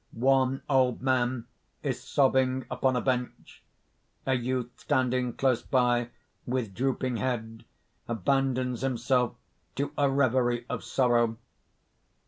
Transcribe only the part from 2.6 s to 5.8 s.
upon a bench; a youth standing close